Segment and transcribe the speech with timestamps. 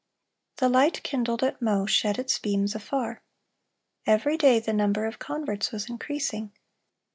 [0.55, 3.21] The light kindled at Meaux shed its beams afar.
[4.07, 6.51] Every day the number of converts was increasing.